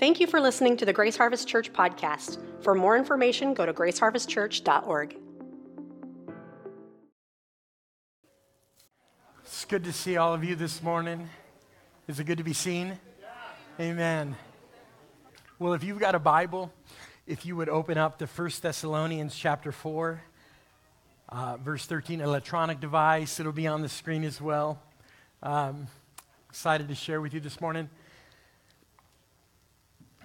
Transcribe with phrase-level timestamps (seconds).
[0.00, 2.38] Thank you for listening to the Grace Harvest Church podcast.
[2.62, 5.16] For more information, go to graceharvestchurch.org.
[9.44, 11.30] It's good to see all of you this morning.
[12.08, 12.98] Is it good to be seen?
[13.78, 14.34] Amen.
[15.60, 16.72] Well, if you've got a Bible,
[17.28, 20.20] if you would open up to 1 Thessalonians chapter 4,
[21.28, 24.82] uh, verse 13, electronic device, it'll be on the screen as well.
[25.40, 25.86] Um,
[26.50, 27.88] excited to share with you this morning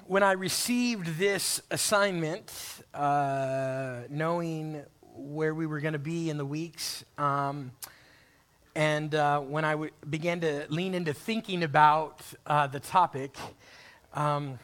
[0.10, 2.52] when I received this assignment,
[2.96, 4.82] uh, knowing
[5.16, 7.70] where we were going to be in the weeks, um,
[8.74, 13.38] and uh, when I w- began to lean into thinking about uh, the topic,
[14.16, 14.58] um,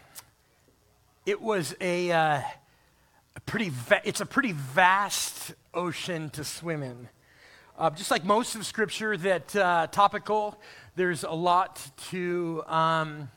[1.28, 2.42] it was a, uh,
[3.36, 7.08] a pretty va- it's a pretty vast ocean to swim in.
[7.78, 10.60] Uh, just like most of Scripture that uh, topical,
[10.96, 12.64] there's a lot to.
[12.66, 13.30] Um,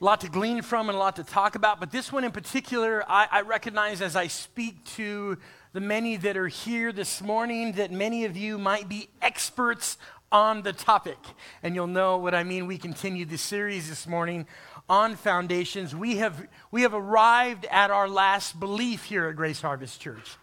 [0.00, 2.32] a lot to glean from and a lot to talk about, but this one in
[2.32, 5.36] particular, I, I, recognize as I speak to
[5.74, 9.98] the many that are here this morning that many of you might be experts
[10.32, 11.18] on the topic.
[11.62, 12.66] And you'll know what I mean.
[12.66, 14.46] We continue this series this morning
[14.88, 15.94] on foundations.
[15.94, 20.38] We have, we have arrived at our last belief here at Grace Harvest Church.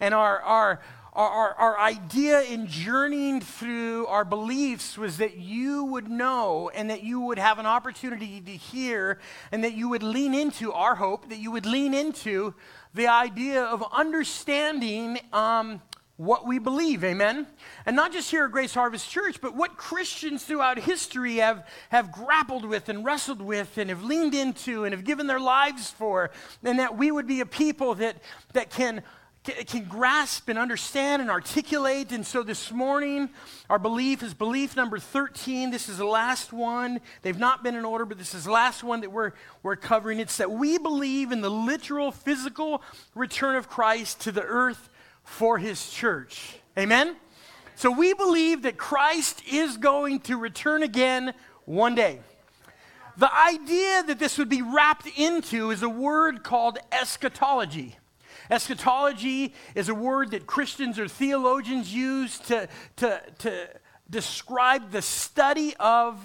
[0.00, 0.80] And our, our,
[1.12, 7.02] our, our, idea in journeying through our beliefs was that you would know and that
[7.02, 9.18] you would have an opportunity to hear
[9.50, 12.54] and that you would lean into our hope, that you would lean into
[12.94, 15.82] the idea of understanding um,
[16.18, 17.46] what we believe, amen?
[17.86, 22.10] And not just here at Grace Harvest Church, but what Christians throughout history have, have
[22.10, 26.30] grappled with and wrestled with and have leaned into and have given their lives for,
[26.64, 28.16] and that we would be a people that,
[28.52, 29.02] that can
[29.44, 32.12] can grasp and understand and articulate.
[32.12, 33.30] And so this morning,
[33.70, 35.70] our belief is belief number 13.
[35.70, 37.00] This is the last one.
[37.22, 40.20] They've not been in order, but this is the last one that we're, we're covering.
[40.20, 42.82] It's that we believe in the literal, physical
[43.14, 44.88] return of Christ to the earth
[45.22, 46.56] for his church.
[46.76, 47.16] Amen?
[47.74, 51.32] So we believe that Christ is going to return again
[51.64, 52.20] one day.
[53.16, 57.97] The idea that this would be wrapped into is a word called eschatology.
[58.50, 63.68] Eschatology is a word that Christians or theologians use to, to, to
[64.10, 66.18] describe the study of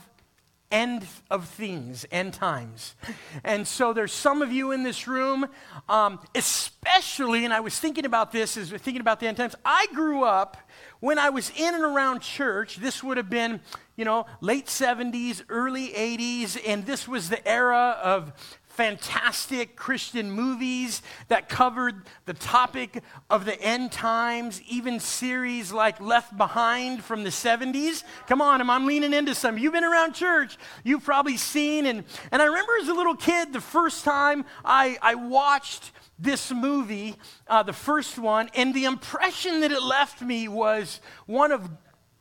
[0.73, 2.95] end of things, end times.
[3.43, 5.47] And so there's some of you in this room,
[5.87, 9.55] um, especially, and I was thinking about this as thinking about the end times.
[9.63, 10.57] I grew up
[10.99, 12.77] when I was in and around church.
[12.77, 13.61] This would have been,
[13.95, 18.33] you know, late 70s, early 80s, and this was the era of
[18.73, 26.35] fantastic Christian movies that covered the topic of the end times, even series like Left
[26.35, 28.03] Behind from the 70s.
[28.27, 29.59] Come on, I'm leaning into some.
[29.59, 31.85] You've been around church, you've probably seen.
[31.85, 36.51] And, and I remember as a little kid, the first time I, I watched this
[36.51, 37.15] movie,
[37.47, 41.69] uh, the first one, and the impression that it left me was one of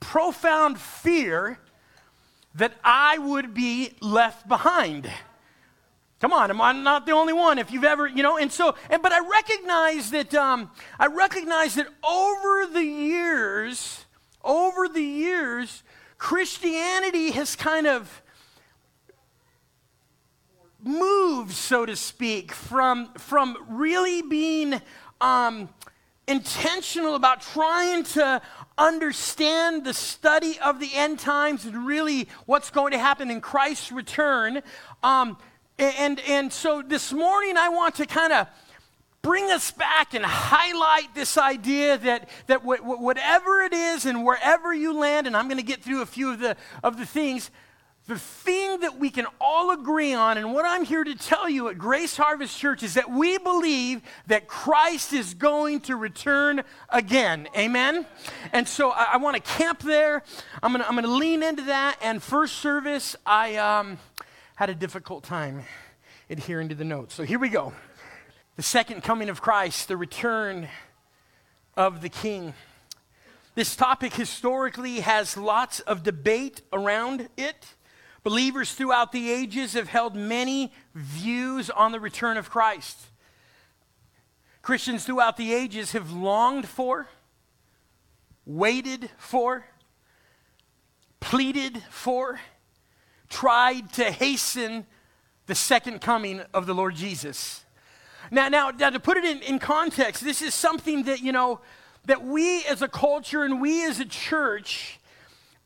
[0.01, 1.59] profound fear
[2.55, 5.11] that I would be left behind.
[6.22, 7.59] Come on, am I not the only one?
[7.59, 11.75] If you've ever, you know, and so, and but I recognize that um, I recognize
[11.75, 14.05] that over the years,
[14.44, 15.82] over the years,
[16.19, 18.22] Christianity has kind of
[20.81, 24.81] moved, so to speak, from from really being
[25.21, 25.69] um,
[26.28, 28.41] intentional about trying to
[28.78, 33.91] understand the study of the end times and really what's going to happen in Christ's
[33.91, 34.62] return.
[35.03, 35.37] Um,
[35.82, 38.47] and, and so this morning, I want to kind of
[39.22, 44.93] bring us back and highlight this idea that, that whatever it is and wherever you
[44.93, 47.50] land, and I'm going to get through a few of the, of the things,
[48.09, 51.69] the thing that we can all agree on, and what I'm here to tell you
[51.69, 57.49] at Grace Harvest Church is that we believe that Christ is going to return again.
[57.56, 58.04] Amen?
[58.53, 60.25] And so I, I want to camp there.
[60.64, 61.97] I'm going to I'm going to lean into that.
[62.03, 63.56] And first service, I.
[63.56, 63.99] Um,
[64.62, 65.64] had a difficult time
[66.31, 67.17] adhering to the notes.
[67.17, 67.73] So here we go.
[68.55, 70.69] The second coming of Christ, the return
[71.76, 72.55] of the King.
[73.56, 77.75] This topic historically has lots of debate around it.
[78.23, 82.97] Believers throughout the ages have held many views on the return of Christ.
[84.62, 87.09] Christians throughout the ages have longed for,
[88.47, 89.67] waited for,
[91.19, 92.38] pleaded for,
[93.32, 94.87] tried to hasten
[95.46, 97.64] the second coming of the Lord Jesus.
[98.31, 101.61] Now, now, now to put it in, in context, this is something that, you know,
[102.05, 105.00] that we as a culture and we as a church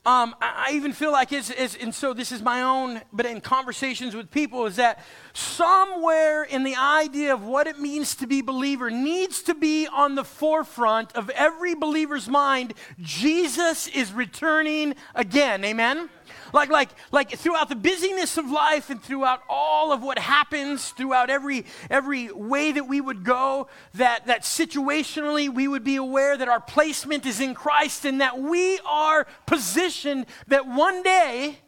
[0.07, 3.27] um, I, I, even feel like it's, it's, and so this is my own, but
[3.27, 8.27] in conversations with people, is that somewhere in the idea of what it means to
[8.29, 12.75] be believer needs to be on the forefront of every believer's mind.
[13.01, 15.65] Jesus is returning again.
[15.65, 16.09] Amen?
[16.57, 21.29] Like, like, like throughout the busyness of life and throughout all of what happens, throughout
[21.29, 26.49] every, every way that we would go, that, that situationally we would be aware that
[26.49, 31.59] our placement is in Christ and that we are positioned that one day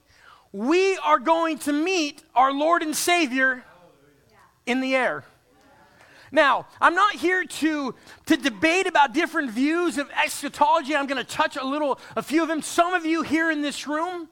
[0.53, 3.67] we are going to meet our Lord and Savior
[4.65, 5.23] in the air.
[6.33, 7.95] Now, I'm not here to,
[8.25, 10.97] to debate about different views of eschatology.
[10.97, 12.63] I'm going to touch a little, a few of them.
[12.63, 14.31] Some of you here in this room,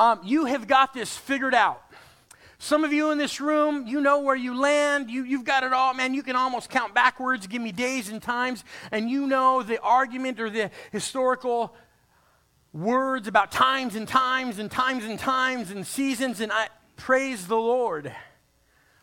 [0.00, 1.82] um, you have got this figured out.
[2.58, 5.10] Some of you in this room, you know where you land.
[5.10, 6.14] You, you've got it all, man.
[6.14, 10.40] You can almost count backwards, give me days and times, and you know the argument
[10.40, 11.76] or the historical
[12.72, 17.56] words about times and times and times and times and seasons, and I praise the
[17.56, 18.10] Lord.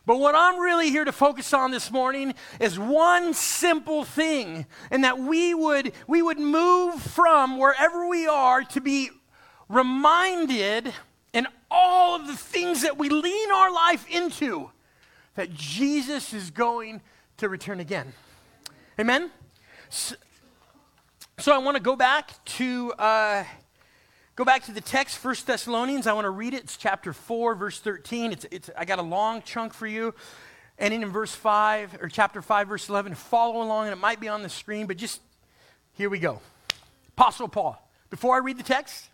[0.07, 5.03] But what I'm really here to focus on this morning is one simple thing, and
[5.03, 9.11] that we would, we would move from wherever we are to be
[9.69, 10.93] reminded
[11.33, 14.71] in all of the things that we lean our life into
[15.35, 17.01] that Jesus is going
[17.37, 18.13] to return again.
[18.99, 19.29] Amen?
[19.89, 20.15] So,
[21.37, 22.93] so I want to go back to.
[22.93, 23.43] Uh,
[24.37, 26.05] Go back to the text, 1 Thessalonians.
[26.05, 26.61] I want to read it.
[26.61, 28.31] It's chapter 4, verse 13.
[28.31, 30.13] It's, it's, I got a long chunk for you.
[30.77, 34.27] And in verse 5, or chapter 5, verse 11, follow along, and it might be
[34.27, 35.21] on the screen, but just
[35.93, 36.39] here we go.
[37.07, 37.81] Apostle Paul.
[38.11, 39.09] Before I read the text,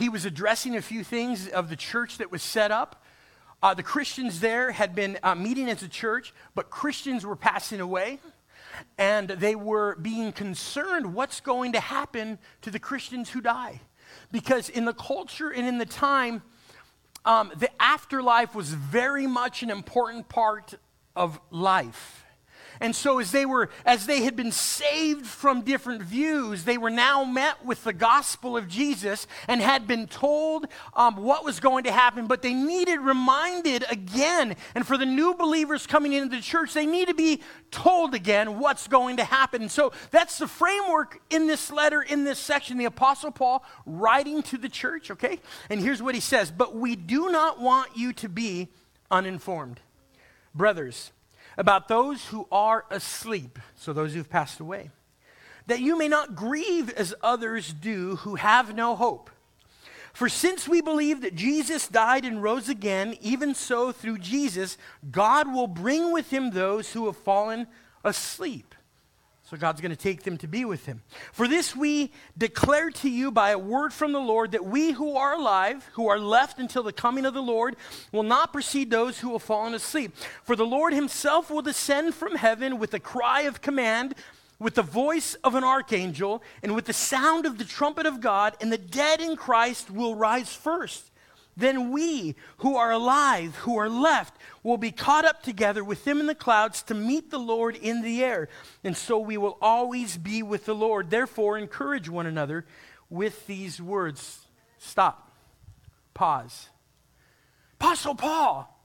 [0.00, 3.04] he was addressing a few things of the church that was set up.
[3.62, 7.80] Uh, the Christians there had been uh, meeting as a church, but Christians were passing
[7.80, 8.18] away,
[8.96, 13.82] and they were being concerned what's going to happen to the Christians who die.
[14.32, 16.42] Because in the culture and in the time,
[17.26, 20.74] um, the afterlife was very much an important part
[21.14, 22.24] of life.
[22.80, 26.90] And so as they were as they had been saved from different views, they were
[26.90, 31.84] now met with the gospel of Jesus and had been told um, what was going
[31.84, 34.56] to happen, but they needed reminded again.
[34.74, 38.58] And for the new believers coming into the church, they need to be told again
[38.58, 39.68] what's going to happen.
[39.68, 44.56] So that's the framework in this letter, in this section, the Apostle Paul writing to
[44.56, 45.38] the church, okay?
[45.68, 48.68] And here's what he says But we do not want you to be
[49.10, 49.80] uninformed.
[50.54, 51.12] Brothers,
[51.56, 54.90] about those who are asleep, so those who've passed away,
[55.66, 59.30] that you may not grieve as others do who have no hope.
[60.12, 64.76] For since we believe that Jesus died and rose again, even so through Jesus,
[65.10, 67.66] God will bring with him those who have fallen
[68.02, 68.74] asleep.
[69.50, 71.02] So God's going to take them to be with him.
[71.32, 75.16] For this we declare to you by a word from the Lord that we who
[75.16, 77.74] are alive, who are left until the coming of the Lord,
[78.12, 80.14] will not precede those who have fallen asleep.
[80.44, 84.14] For the Lord himself will descend from heaven with a cry of command,
[84.60, 88.56] with the voice of an archangel, and with the sound of the trumpet of God,
[88.60, 91.09] and the dead in Christ will rise first.
[91.56, 96.20] Then we who are alive, who are left, will be caught up together with them
[96.20, 98.48] in the clouds to meet the Lord in the air.
[98.84, 101.10] And so we will always be with the Lord.
[101.10, 102.64] Therefore, encourage one another
[103.08, 104.46] with these words.
[104.78, 105.32] Stop.
[106.14, 106.68] Pause.
[107.74, 108.78] Apostle Paul,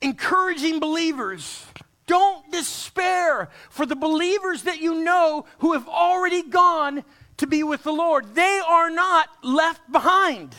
[0.00, 1.64] encouraging believers.
[2.06, 7.04] Don't despair for the believers that you know who have already gone
[7.36, 8.34] to be with the Lord.
[8.34, 10.54] They are not left behind.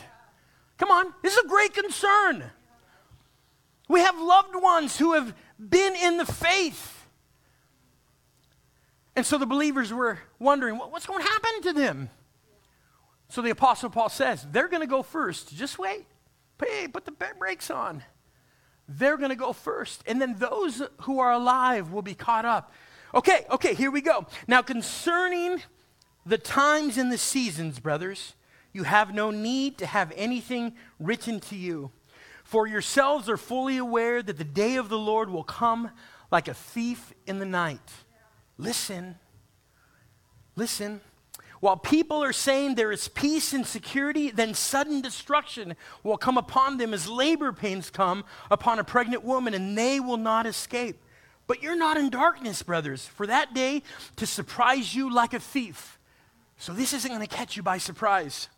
[0.80, 2.42] Come on, this is a great concern.
[3.86, 7.06] We have loved ones who have been in the faith.
[9.14, 12.08] And so the believers were wondering, what's going to happen to them?
[13.28, 15.54] So the Apostle Paul says, they're going to go first.
[15.54, 16.06] Just wait.
[16.58, 18.02] Hey, put the brakes on.
[18.88, 20.02] They're going to go first.
[20.06, 22.72] And then those who are alive will be caught up.
[23.14, 24.26] Okay, okay, here we go.
[24.48, 25.60] Now, concerning
[26.24, 28.34] the times and the seasons, brothers,
[28.72, 31.90] you have no need to have anything written to you.
[32.44, 35.90] For yourselves are fully aware that the day of the Lord will come
[36.30, 37.90] like a thief in the night.
[38.58, 39.16] Listen,
[40.56, 41.00] listen.
[41.60, 46.78] While people are saying there is peace and security, then sudden destruction will come upon
[46.78, 50.98] them as labor pains come upon a pregnant woman, and they will not escape.
[51.46, 53.82] But you're not in darkness, brothers, for that day
[54.16, 55.98] to surprise you like a thief.
[56.56, 58.48] So this isn't going to catch you by surprise.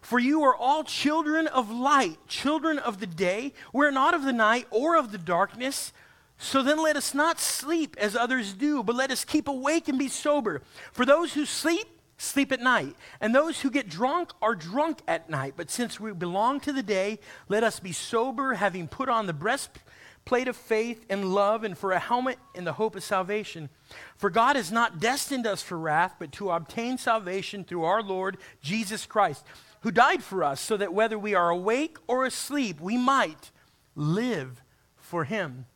[0.00, 3.52] For you are all children of light, children of the day.
[3.72, 5.92] We're not of the night or of the darkness.
[6.38, 9.98] So then let us not sleep as others do, but let us keep awake and
[9.98, 10.62] be sober.
[10.92, 12.94] For those who sleep, sleep at night.
[13.20, 15.54] And those who get drunk are drunk at night.
[15.56, 19.32] But since we belong to the day, let us be sober, having put on the
[19.32, 23.68] breastplate of faith and love, and for a helmet in the hope of salvation.
[24.16, 28.36] For God has not destined us for wrath, but to obtain salvation through our Lord
[28.60, 29.44] Jesus Christ,
[29.80, 33.50] who died for us, so that whether we are awake or asleep, we might
[33.94, 34.62] live
[34.96, 35.66] for him.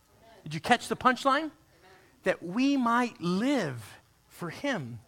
[0.44, 1.50] Did you catch the punchline?
[2.24, 5.00] That we might live for him.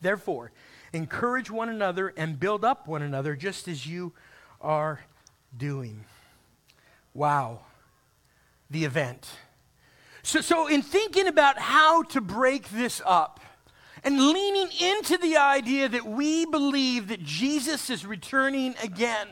[0.00, 0.52] Therefore,
[0.92, 4.12] encourage one another and build up one another just as you
[4.60, 5.00] are
[5.56, 6.04] doing.
[7.14, 7.60] Wow,
[8.70, 9.28] the event.
[10.22, 13.40] So, so in thinking about how to break this up,
[14.04, 19.28] and leaning into the idea that we believe that Jesus is returning again.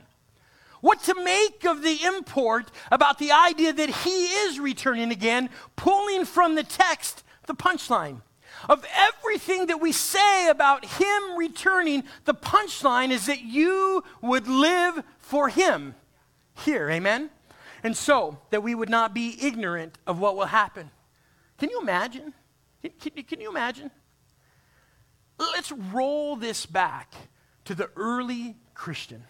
[0.80, 6.24] What to make of the import about the idea that he is returning again, pulling
[6.24, 8.20] from the text the punchline.
[8.68, 15.02] Of everything that we say about him returning, the punchline is that you would live
[15.18, 15.94] for him
[16.64, 16.90] here.
[16.90, 17.30] Amen?
[17.82, 20.90] And so that we would not be ignorant of what will happen.
[21.58, 22.32] Can you imagine?
[22.82, 23.90] Can, can, can you imagine?
[25.68, 27.12] Let's roll this back
[27.64, 29.24] to the early Christian.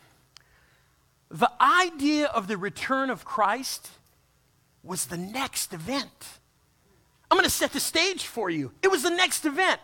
[1.30, 3.88] The idea of the return of Christ
[4.82, 6.38] was the next event.
[7.30, 8.72] I'm going to set the stage for you.
[8.82, 9.80] It was the next event.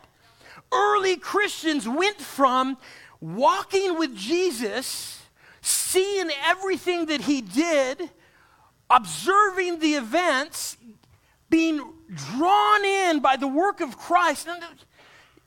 [0.71, 2.77] Early Christians went from
[3.19, 5.23] walking with Jesus,
[5.63, 8.11] seeing everything that he did,
[8.91, 10.77] observing the events,
[11.49, 11.81] being
[12.15, 14.47] drawn in by the work of Christ.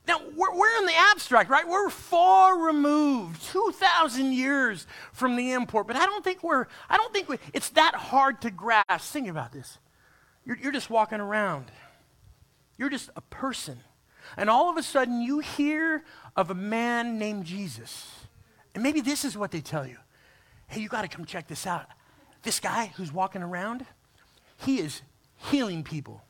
[0.08, 1.68] Now, we're, we're, in the abstract, right?
[1.68, 7.12] We're far removed, 2,000 years from the import, but I don't think we're, I don't
[7.12, 9.12] think we, it's that hard to grasp.
[9.12, 9.80] Think about this.
[10.46, 11.72] You're, you're just walking around.
[12.78, 13.80] You're just a person.
[14.38, 16.04] And all of a sudden, you hear
[16.36, 18.10] of a man named Jesus.
[18.74, 19.98] And maybe this is what they tell you
[20.68, 21.86] hey, you got to come check this out.
[22.42, 23.86] This guy who's walking around,
[24.58, 25.04] he is
[25.38, 26.25] healing people.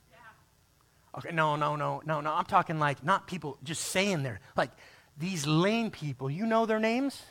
[1.17, 2.33] Okay, no, no, no, no, no.
[2.33, 4.41] I'm talking like not people just saying there.
[4.57, 4.71] Like
[5.17, 7.21] these lame people, you know their names?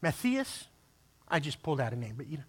[0.00, 0.66] Matthias?
[1.28, 2.44] I just pulled out a name, but you know.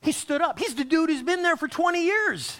[0.00, 0.58] He stood up.
[0.58, 2.58] He's the dude who's been there for 20 years.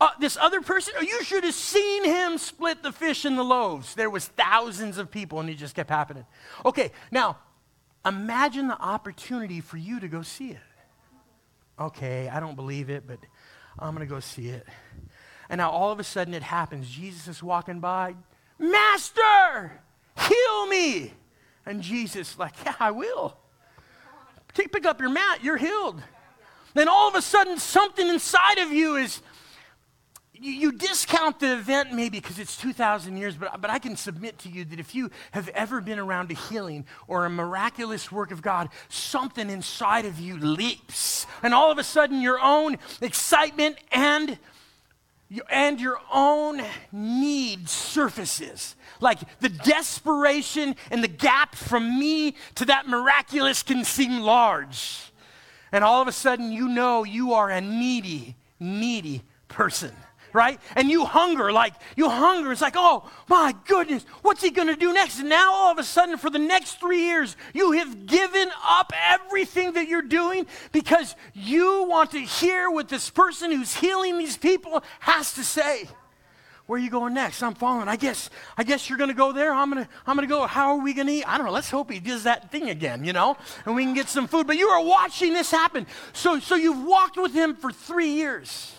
[0.00, 3.42] Uh, this other person, oh, you should have seen him split the fish and the
[3.42, 3.94] loaves.
[3.94, 6.26] There was thousands of people, and it just kept happening.
[6.64, 7.38] Okay, now
[8.04, 10.58] imagine the opportunity for you to go see it.
[11.78, 13.18] Okay, I don't believe it, but
[13.78, 14.66] I'm going to go see it.
[15.48, 16.88] And now all of a sudden it happens.
[16.88, 18.14] Jesus is walking by.
[18.58, 19.80] Master,
[20.16, 21.12] heal me.
[21.66, 23.36] And Jesus, like, yeah, I will.
[24.54, 26.02] Pick up your mat, you're healed.
[26.74, 29.22] Then all of a sudden, something inside of you is
[30.44, 34.38] you, you discount the event maybe because it's 2,000 years, but, but I can submit
[34.40, 38.30] to you that if you have ever been around a healing or a miraculous work
[38.30, 41.26] of God, something inside of you leaps.
[41.42, 44.38] And all of a sudden, your own excitement and
[45.50, 48.76] and your own need surfaces.
[49.00, 55.10] Like the desperation and the gap from me to that miraculous can seem large.
[55.72, 59.92] And all of a sudden, you know you are a needy, needy person
[60.34, 60.60] right?
[60.76, 62.52] And you hunger, like you hunger.
[62.52, 65.20] It's like, oh my goodness, what's he going to do next?
[65.20, 68.92] And now all of a sudden, for the next three years, you have given up
[69.06, 74.36] everything that you're doing because you want to hear what this person who's healing these
[74.36, 75.88] people has to say.
[76.66, 77.42] Where are you going next?
[77.42, 77.88] I'm following.
[77.88, 79.52] I guess I guess you're going to go there.
[79.52, 80.46] I'm going to I'm going to go.
[80.46, 81.28] How are we going to eat?
[81.28, 81.52] I don't know.
[81.52, 83.36] Let's hope he does that thing again, you know,
[83.66, 84.46] and we can get some food.
[84.46, 85.86] But you are watching this happen.
[86.14, 88.72] So so you've walked with him for 3 years.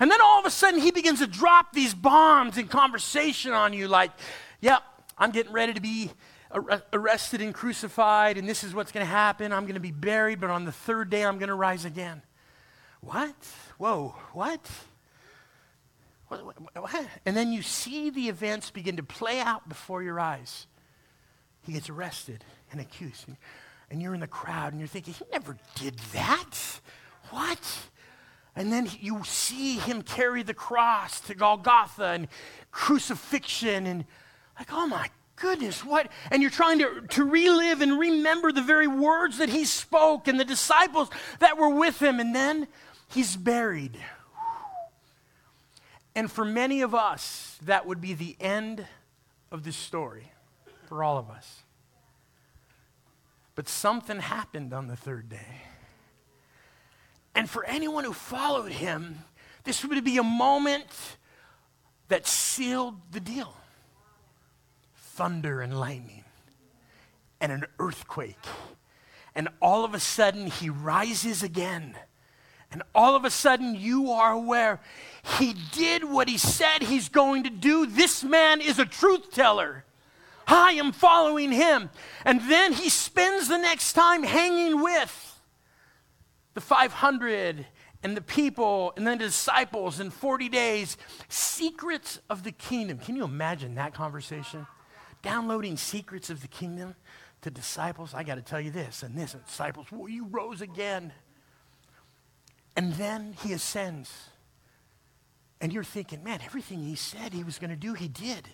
[0.00, 3.74] And then all of a sudden, he begins to drop these bombs in conversation on
[3.74, 4.10] you like,
[4.60, 4.82] yep,
[5.18, 6.10] I'm getting ready to be
[6.92, 9.52] arrested and crucified, and this is what's going to happen.
[9.52, 12.22] I'm going to be buried, but on the third day, I'm going to rise again.
[13.02, 13.36] What?
[13.78, 14.68] Whoa, what?
[16.28, 16.82] What, what?
[16.82, 17.06] what?
[17.26, 20.66] And then you see the events begin to play out before your eyes.
[21.62, 22.42] He gets arrested
[22.72, 23.26] and accused,
[23.90, 26.80] and you're in the crowd, and you're thinking, he never did that.
[27.30, 27.90] What?
[28.56, 32.28] And then you see him carry the cross to Golgotha and
[32.70, 34.04] crucifixion and
[34.58, 36.08] like, oh my goodness, what?
[36.30, 40.38] And you're trying to, to relive and remember the very words that he spoke and
[40.38, 42.20] the disciples that were with him.
[42.20, 42.68] And then
[43.08, 43.96] he's buried.
[46.14, 48.84] And for many of us, that would be the end
[49.50, 50.32] of the story
[50.88, 51.62] for all of us.
[53.54, 55.62] But something happened on the third day.
[57.34, 59.24] And for anyone who followed him,
[59.64, 60.86] this would be a moment
[62.08, 63.54] that sealed the deal.
[64.94, 66.24] thunder and lightning
[67.40, 68.38] and an earthquake.
[69.34, 71.94] And all of a sudden, he rises again.
[72.72, 74.80] And all of a sudden, you are aware
[75.38, 77.84] he did what he said he's going to do.
[77.84, 79.84] This man is a truth teller.
[80.46, 81.90] I am following him.
[82.24, 85.29] And then he spends the next time hanging with
[86.54, 87.66] the 500
[88.02, 90.96] and the people and then the disciples in 40 days.
[91.28, 92.98] Secrets of the kingdom.
[92.98, 94.66] Can you imagine that conversation?
[95.22, 96.94] Downloading secrets of the kingdom
[97.42, 98.14] to disciples.
[98.14, 99.34] I got to tell you this and this.
[99.34, 101.12] And disciples, well, you rose again.
[102.76, 104.30] And then he ascends.
[105.60, 108.48] And you're thinking, man, everything he said he was going to do, he did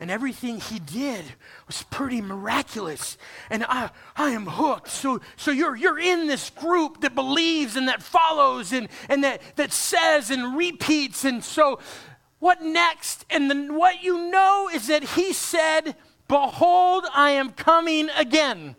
[0.00, 1.22] and everything he did
[1.66, 3.18] was pretty miraculous.
[3.50, 4.88] And I, I am hooked.
[4.88, 9.42] So, so you're, you're in this group that believes and that follows and, and that,
[9.56, 11.26] that says and repeats.
[11.26, 11.78] And so,
[12.38, 13.26] what next?
[13.28, 15.94] And then what you know is that he said,
[16.26, 18.76] Behold, I am coming again.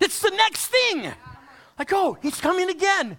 [0.00, 1.12] It's the next thing.
[1.78, 3.16] Like, oh, he's coming again.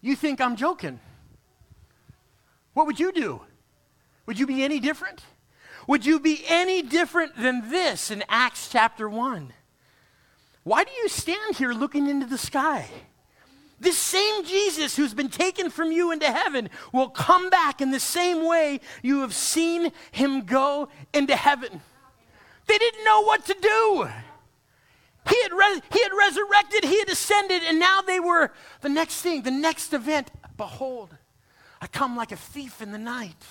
[0.00, 1.00] You think I'm joking?
[2.72, 3.42] What would you do?
[4.26, 5.22] Would you be any different?
[5.86, 9.52] Would you be any different than this in Acts chapter 1?
[10.64, 12.88] Why do you stand here looking into the sky?
[13.78, 18.00] This same Jesus who's been taken from you into heaven will come back in the
[18.00, 21.82] same way you have seen him go into heaven.
[22.66, 24.08] They didn't know what to do.
[25.28, 29.20] He had, re- he had resurrected, he had ascended, and now they were the next
[29.20, 30.30] thing, the next event.
[30.56, 31.16] Behold,
[31.80, 33.44] I come like a thief in the night.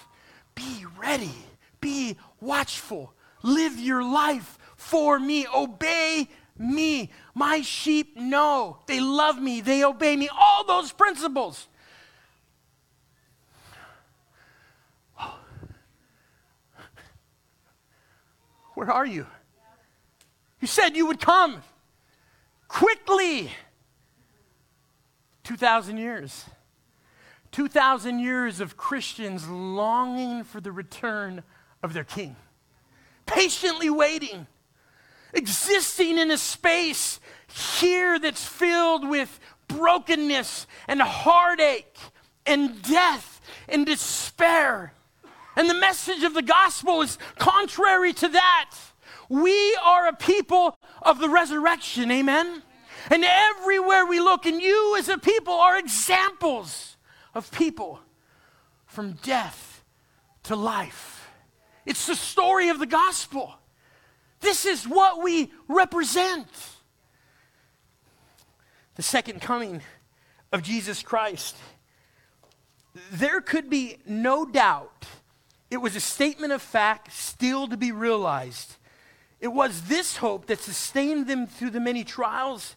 [0.55, 1.35] Be ready,
[1.81, 7.11] be watchful, live your life for me, obey me.
[7.33, 10.29] My sheep know, they love me, they obey me.
[10.29, 11.67] All those principles.
[18.75, 19.25] Where are you?
[20.59, 21.63] You said you would come
[22.67, 23.51] quickly.
[25.43, 26.45] 2,000 years.
[27.55, 31.41] 2,000 years of Christians longing for the return
[31.81, 32.35] of their king,
[33.25, 34.45] patiently waiting,
[35.33, 37.21] existing in a space
[37.79, 39.39] here that's filled with
[39.69, 41.97] brokenness and heartache
[42.45, 43.39] and death
[43.69, 44.91] and despair.
[45.55, 48.71] And the message of the gospel is contrary to that.
[49.29, 52.63] We are a people of the resurrection, amen?
[53.09, 56.94] And everywhere we look, and you as a people are examples
[57.35, 57.99] of people
[58.87, 59.83] from death
[60.43, 61.29] to life.
[61.85, 63.53] It's the story of the gospel.
[64.39, 66.47] This is what we represent.
[68.95, 69.81] The second coming
[70.51, 71.55] of Jesus Christ.
[73.11, 75.05] There could be no doubt
[75.69, 78.77] it was a statement of fact still to be realized.
[79.41, 82.75] It was this hope that sustained them through the many trials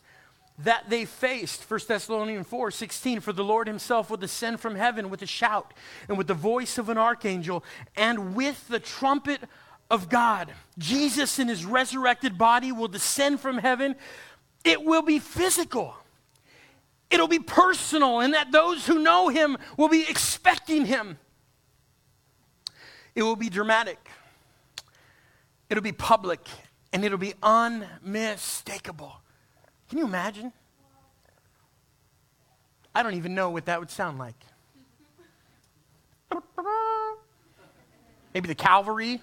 [0.58, 1.68] that they faced.
[1.70, 5.72] 1 Thessalonians 4 16, for the Lord himself will descend from heaven with a shout
[6.08, 7.64] and with the voice of an archangel
[7.96, 9.40] and with the trumpet
[9.90, 10.52] of God.
[10.76, 13.94] Jesus in his resurrected body will descend from heaven.
[14.64, 15.94] It will be physical.
[17.10, 21.18] It'll be personal, and that those who know him will be expecting him.
[23.14, 24.10] It will be dramatic.
[25.70, 26.46] It'll be public,
[26.92, 29.22] and it'll be unmistakable.
[29.88, 30.52] Can you imagine?
[32.94, 34.34] I don't even know what that would sound like.
[38.34, 39.22] Maybe the cavalry.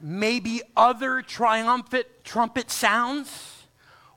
[0.00, 3.64] Maybe other triumphant trumpet sounds.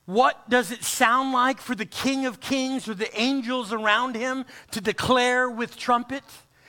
[0.06, 4.45] What does it sound like for the King of Kings or the angels around him
[4.71, 6.23] to declare with trumpet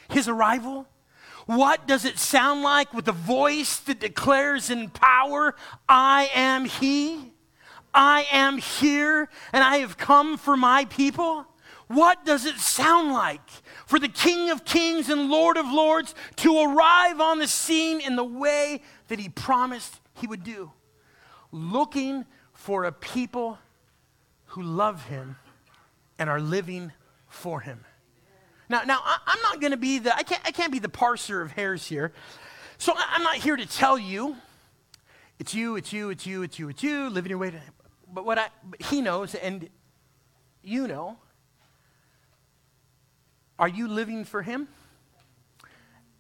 [0.09, 0.87] his arrival?
[1.47, 5.55] What does it sound like with a voice that declares in power,
[5.89, 7.34] I am He?
[7.95, 11.47] I am here and I have come for my people?
[11.87, 13.49] What does it sound like
[13.87, 18.17] for the King of Kings and Lord of Lords to arrive on the scene in
[18.17, 20.73] the way that he promised he would do?
[21.53, 23.59] Looking for a people
[24.47, 25.37] who love him
[26.19, 26.93] and are living
[27.29, 27.85] for him.
[28.69, 30.89] Now, now I, am not going to be the, I can't, I can't be the
[30.89, 32.13] parser of hairs here.
[32.79, 34.37] So I'm not here to tell you,
[35.39, 37.61] it's you, it's you, it's you, it's you, it's you, living your way to
[38.15, 39.69] but what I, but he knows, and
[40.63, 41.19] you know,
[43.59, 44.69] are you living for him?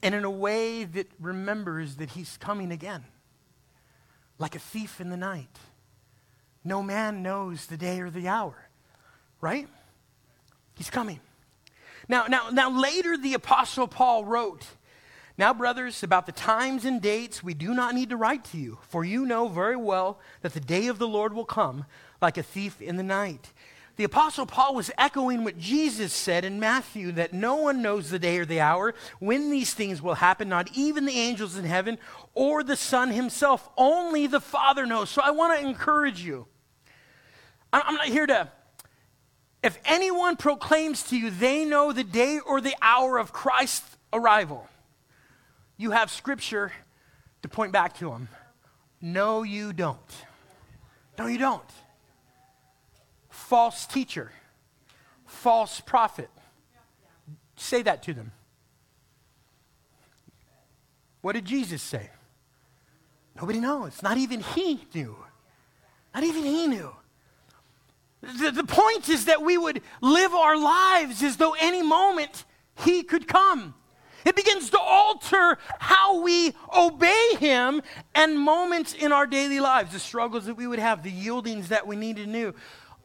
[0.02, 3.04] And in a way that remembers that he's coming again,
[4.38, 5.56] like a thief in the night.
[6.64, 8.68] No man knows the day or the hour,
[9.40, 9.68] right?
[10.76, 11.20] He's coming.
[12.08, 14.66] Now, now, now later the apostle Paul wrote,
[15.36, 18.78] Now, brothers, about the times and dates, we do not need to write to you,
[18.82, 21.86] for you know very well that the day of the Lord will come
[22.22, 23.52] like a thief in the night.
[23.96, 28.18] The Apostle Paul was echoing what Jesus said in Matthew that no one knows the
[28.18, 31.98] day or the hour when these things will happen, not even the angels in heaven
[32.34, 33.68] or the Son himself.
[33.76, 35.10] Only the Father knows.
[35.10, 36.46] So I want to encourage you.
[37.72, 38.48] I'm not here to,
[39.62, 44.68] if anyone proclaims to you they know the day or the hour of Christ's arrival,
[45.76, 46.72] you have scripture
[47.42, 48.28] to point back to them.
[49.00, 49.98] No, you don't.
[51.18, 51.62] No, you don't.
[53.28, 54.32] False teacher,
[55.26, 56.30] false prophet.
[57.56, 58.32] Say that to them.
[61.20, 62.10] What did Jesus say?
[63.36, 64.02] Nobody knows.
[64.02, 65.16] Not even he knew.
[66.14, 66.94] Not even he knew.
[68.22, 72.44] The, the point is that we would live our lives as though any moment
[72.84, 73.74] he could come.
[74.24, 77.82] It begins to alter how we obey Him
[78.14, 81.86] and moments in our daily lives, the struggles that we would have, the yieldings that
[81.86, 82.54] we need to do.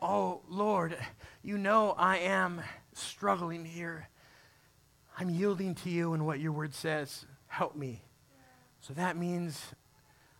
[0.01, 0.97] Oh, Lord,
[1.43, 2.62] you know I am
[2.93, 4.08] struggling here.
[5.17, 7.25] I'm yielding to you and what your word says.
[7.47, 8.01] Help me.
[8.79, 9.62] So that means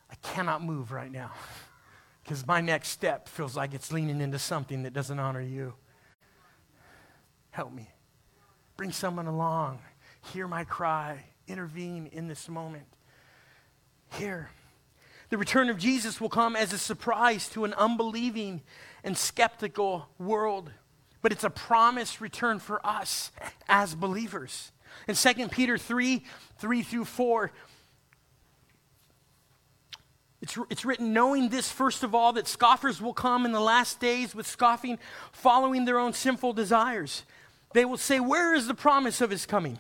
[0.09, 1.31] I cannot move right now
[2.23, 5.73] because my next step feels like it's leaning into something that doesn't honor you.
[7.51, 7.89] Help me.
[8.77, 9.79] Bring someone along
[10.21, 11.25] Hear my cry.
[11.47, 12.86] Intervene in this moment.
[14.13, 14.49] Here.
[15.29, 18.62] The return of Jesus will come as a surprise to an unbelieving
[19.03, 20.71] and skeptical world,
[21.21, 23.32] but it's a promised return for us
[23.67, 24.71] as believers.
[25.08, 26.23] In 2 Peter 3
[26.58, 27.51] 3 through 4,
[30.41, 33.99] it's, it's written, knowing this, first of all, that scoffers will come in the last
[33.99, 34.97] days with scoffing,
[35.32, 37.23] following their own sinful desires.
[37.73, 39.79] They will say, Where is the promise of his coming?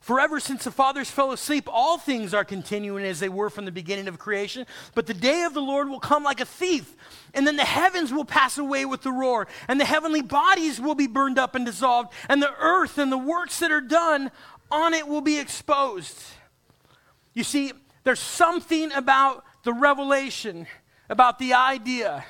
[0.00, 3.70] Forever since the fathers fell asleep, all things are continuing as they were from the
[3.70, 4.66] beginning of creation.
[4.94, 6.96] But the day of the Lord will come like a thief,
[7.34, 10.94] and then the heavens will pass away with the roar, and the heavenly bodies will
[10.94, 14.30] be burned up and dissolved, and the earth and the works that are done
[14.70, 16.18] on it will be exposed.
[17.34, 20.66] You see, there's something about the revelation,
[21.10, 22.24] about the idea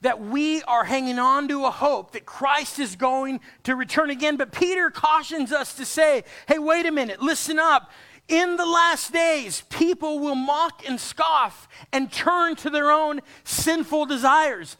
[0.00, 4.36] that we are hanging on to a hope that Christ is going to return again.
[4.36, 7.90] But Peter cautions us to say, hey, wait a minute, listen up.
[8.28, 14.06] In the last days, people will mock and scoff and turn to their own sinful
[14.06, 14.76] desires.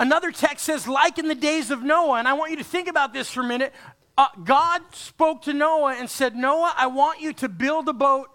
[0.00, 2.88] Another text says, like in the days of Noah, and I want you to think
[2.88, 3.74] about this for a minute.
[4.16, 8.30] Uh, God spoke to Noah and said, Noah, I want you to build a boat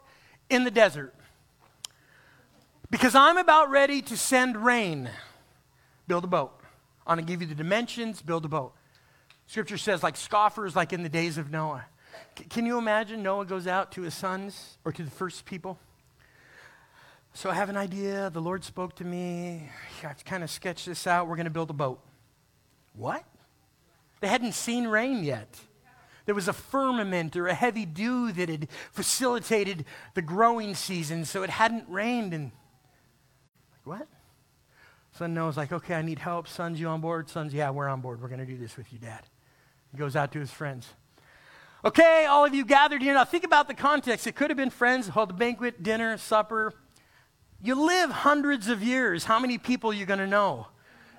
[0.50, 1.16] in the desert
[2.90, 5.10] because I'm about ready to send rain
[6.08, 6.60] build a boat.
[7.06, 8.74] I'm going to give you the dimensions, build a boat.
[9.48, 11.86] Scripture says, like scoffers, like in the days of Noah.
[12.38, 15.78] C- can you imagine Noah goes out to his sons or to the first people?
[17.34, 18.30] So I have an idea.
[18.30, 19.70] The Lord spoke to me.
[20.04, 21.28] I've kind of sketched this out.
[21.28, 22.00] We're going to build a boat.
[22.94, 23.24] What?
[24.22, 25.60] They hadn't seen rain yet.
[26.26, 31.44] There was a firmament or a heavy dew that had facilitated the growing season, so
[31.44, 32.34] it hadn't rained.
[32.34, 32.52] And,
[33.72, 34.08] like, what?
[35.14, 36.48] Son knows, like, okay, I need help.
[36.48, 37.30] Son's, you on board?
[37.30, 38.22] Son's, yeah, we're on board.
[38.22, 39.22] We're going to do this with you, Dad.
[39.92, 40.90] He goes out to his friends.
[41.86, 43.14] Okay, all of you gathered here.
[43.14, 44.26] Now think about the context.
[44.26, 46.74] It could have been friends, held a banquet, dinner, supper.
[47.62, 49.26] You live hundreds of years.
[49.26, 50.68] How many people are you going to know?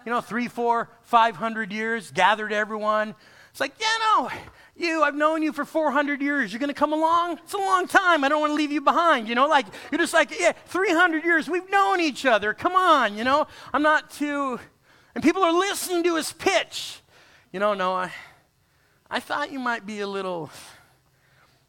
[0.05, 3.15] You know, three, four, five hundred years, gathered everyone.
[3.55, 4.31] It's like, yeah, no,
[4.75, 6.53] you, I've known you for 400 years.
[6.53, 7.39] You're going to come along?
[7.45, 8.25] It's a long time.
[8.25, 9.29] I don't want to leave you behind.
[9.29, 11.49] You know, like, you're just like, yeah, 300 years.
[11.49, 12.53] We've known each other.
[12.53, 13.47] Come on, you know.
[13.73, 14.59] I'm not too.
[15.15, 16.99] And people are listening to his pitch.
[17.53, 18.11] You know, Noah,
[19.09, 20.51] I thought you might be a little.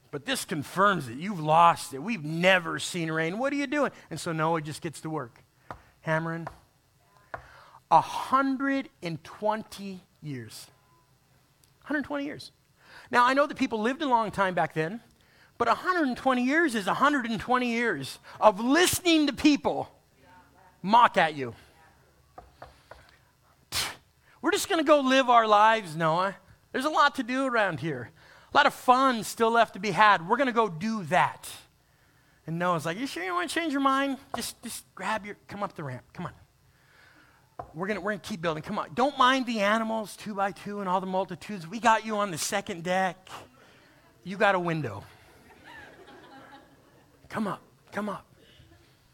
[0.09, 1.19] But this confirms it.
[1.19, 1.99] You've lost it.
[1.99, 3.37] We've never seen rain.
[3.37, 3.91] What are you doing?
[4.09, 5.43] And so Noah just gets to work,
[6.01, 6.47] hammering.
[7.89, 10.67] 120 years.
[11.85, 12.51] 120 years.
[13.11, 15.01] Now, I know that people lived a long time back then,
[15.57, 19.91] but 120 years is 120 years of listening to people
[20.81, 21.53] mock at you.
[24.41, 26.35] We're just going to go live our lives, Noah.
[26.71, 28.11] There's a lot to do around here.
[28.53, 30.27] A lot of fun still left to be had.
[30.27, 31.49] We're going to go do that.
[32.47, 34.17] And Noah's like, You sure you want to change your mind?
[34.35, 36.03] Just, just grab your, come up the ramp.
[36.13, 36.31] Come on.
[37.73, 38.63] We're gonna we're gonna keep building.
[38.63, 38.89] Come on.
[38.93, 41.67] Don't mind the animals, two by two, and all the multitudes.
[41.67, 43.29] We got you on the second deck.
[44.23, 45.03] You got a window.
[47.29, 47.61] come up.
[47.91, 48.25] Come up.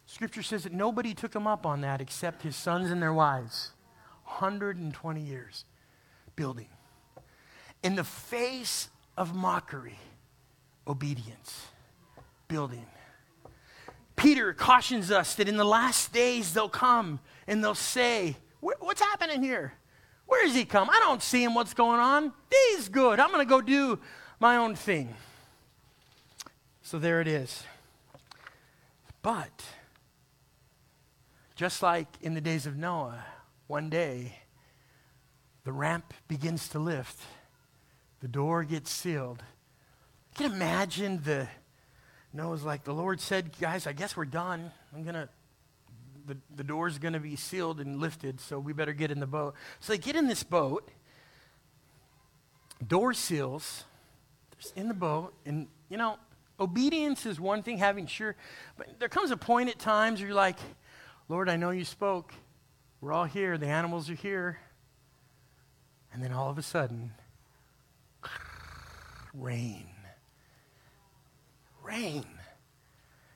[0.06, 3.72] Scripture says that nobody took him up on that except his sons and their wives.
[4.26, 5.66] 120 years
[6.36, 6.68] building.
[7.84, 10.00] In the face of mockery,
[10.88, 11.68] obedience.
[12.48, 12.86] building.
[14.16, 19.42] Peter cautions us that in the last days they'll come and they'll say, What's happening
[19.42, 19.74] here?
[20.28, 20.90] Where has he come?
[20.90, 21.56] I don't see him.
[21.56, 22.32] What's going on?
[22.50, 23.20] He's good.
[23.20, 24.00] I'm going to go do
[24.40, 25.14] my own thing.
[26.84, 27.64] So there it is.
[29.22, 29.64] But,
[31.56, 33.24] just like in the days of Noah,
[33.68, 34.38] one day
[35.64, 37.20] the ramp begins to lift,
[38.20, 39.44] the door gets sealed.
[40.38, 41.48] You can imagine the
[42.34, 44.72] Noah's like, the Lord said, guys, I guess we're done.
[44.96, 45.30] I'm going to,
[46.26, 49.28] the, the door's going to be sealed and lifted, so we better get in the
[49.28, 49.56] boat.
[49.80, 50.90] So they get in this boat,
[52.86, 53.86] door seals,
[54.76, 56.18] in the boat, and, you know,
[56.60, 58.36] obedience is one thing, having sure,
[58.78, 60.58] but there comes a point at times where you're like,
[61.30, 62.34] Lord, I know you spoke.
[63.00, 63.58] We're all here.
[63.58, 64.60] The animals are here.
[66.14, 67.12] And then all of a sudden,
[69.34, 69.88] rain
[71.92, 72.26] rain.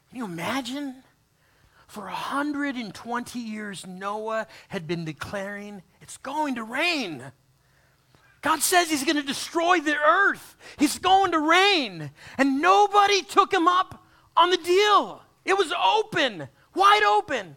[0.09, 0.95] Can you imagine?
[1.95, 7.23] For 120 years, Noah had been declaring, it's going to rain.
[8.41, 10.57] God says he's going to destroy the earth.
[10.77, 12.11] He's going to rain.
[12.37, 14.03] And nobody took him up
[14.35, 15.23] on the deal.
[15.45, 17.55] It was open, wide open.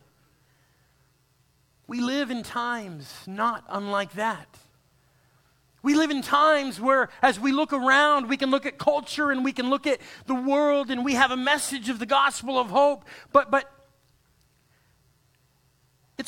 [1.88, 4.56] We live in times not unlike that.
[5.82, 9.44] We live in times where, as we look around, we can look at culture and
[9.44, 12.68] we can look at the world and we have a message of the gospel of
[12.70, 13.68] hope, but, but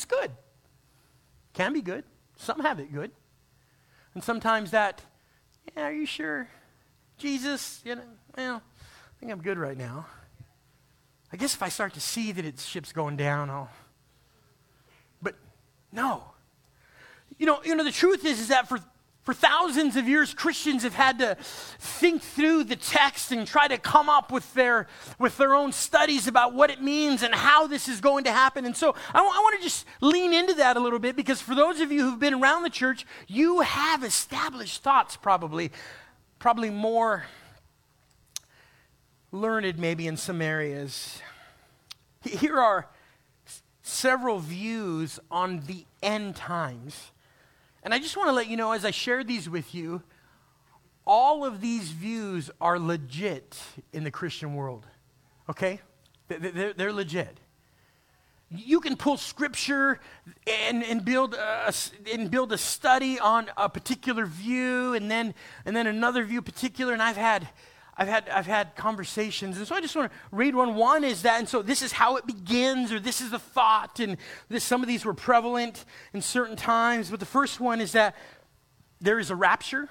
[0.01, 0.31] it's good.
[1.53, 2.03] Can be good.
[2.35, 3.11] Some have it good.
[4.15, 5.03] And sometimes that,
[5.75, 6.47] yeah, are you sure?
[7.19, 8.01] Jesus, you know,
[8.35, 10.07] well, I think I'm good right now.
[11.31, 13.69] I guess if I start to see that its ship's going down, I'll.
[15.21, 15.35] But
[15.91, 16.23] no.
[17.37, 18.79] You know, you know, the truth is, is that for
[19.23, 23.77] for thousands of years, Christians have had to think through the text and try to
[23.77, 24.87] come up with their,
[25.19, 28.65] with their own studies about what it means and how this is going to happen.
[28.65, 31.39] And so I, w- I want to just lean into that a little bit because
[31.39, 35.71] for those of you who've been around the church, you have established thoughts probably,
[36.39, 37.25] probably more
[39.31, 41.21] learned maybe in some areas.
[42.23, 42.87] Here are
[43.83, 47.11] several views on the end times
[47.83, 50.03] and I just want to let you know as I share these with you,
[51.05, 53.57] all of these views are legit
[53.91, 54.85] in the Christian world.
[55.49, 55.81] Okay?
[56.27, 57.39] They're, they're legit.
[58.49, 59.99] You can pull scripture
[60.45, 61.73] and, and, build a,
[62.11, 65.33] and build a study on a particular view and then,
[65.65, 66.93] and then another view particular.
[66.93, 67.47] And I've had
[68.01, 69.59] I've had, I've had conversations.
[69.59, 70.73] And so I just want to read one.
[70.73, 73.99] One is that, and so this is how it begins, or this is the thought,
[73.99, 74.17] and
[74.49, 77.11] this, some of these were prevalent in certain times.
[77.11, 78.15] But the first one is that
[78.99, 79.87] there is a rapture,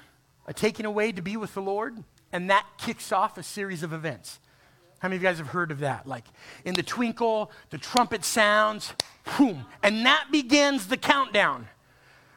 [0.49, 3.93] a taking away to be with the Lord, and that kicks off a series of
[3.93, 4.41] events.
[4.99, 6.05] How many of you guys have heard of that?
[6.05, 6.25] Like
[6.65, 8.93] in the twinkle, the trumpet sounds,
[9.39, 11.69] boom, and that begins the countdown.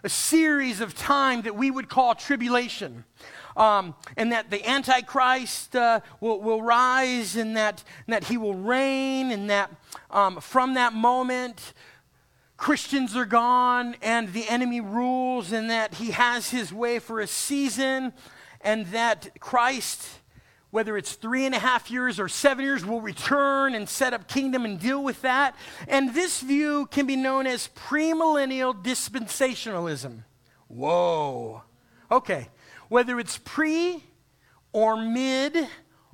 [0.04, 3.06] A series of time that we would call tribulation
[3.56, 8.56] um, and that the Antichrist uh, will, will rise, and that, and that he will
[8.56, 9.72] reign, and that
[10.12, 11.74] um, from that moment,
[12.58, 17.28] Christians are gone, and the enemy rules, and that he has his way for a
[17.28, 18.14] season,
[18.62, 20.20] and that Christ
[20.74, 24.28] whether it's three and a half years or seven years, will return and set up
[24.28, 25.56] kingdom and deal with that.
[25.88, 30.24] And this view can be known as premillennial dispensationalism.
[30.68, 31.62] Whoa.
[32.10, 32.50] Okay,
[32.90, 34.04] whether it's pre
[34.72, 35.68] or mid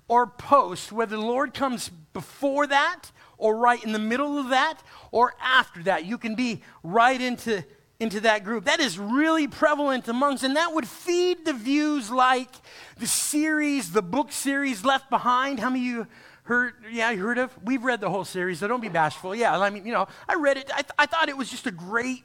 [0.08, 4.82] or post, whether the Lord comes before that or right in the middle of that
[5.12, 6.05] or after that.
[6.05, 7.63] You can be right into,
[7.99, 8.65] into that group.
[8.65, 12.51] That is really prevalent amongst, and that would feed the views like
[12.97, 15.60] the series, the book series Left Behind.
[15.60, 16.08] How many of you
[16.43, 16.73] heard?
[16.91, 17.58] Yeah, you heard of?
[17.63, 19.34] We've read the whole series, so don't be bashful.
[19.34, 20.69] Yeah, I mean, you know, I read it.
[20.73, 22.23] I, th- I thought it was just a great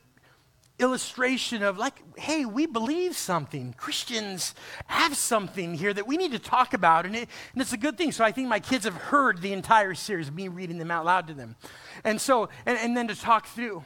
[0.78, 3.74] illustration of like, hey, we believe something.
[3.76, 4.54] Christians
[4.86, 7.96] have something here that we need to talk about, and, it, and it's a good
[7.96, 8.10] thing.
[8.10, 11.28] So I think my kids have heard the entire series, me reading them out loud
[11.28, 11.56] to them.
[12.02, 13.84] And so, and, and then to talk through.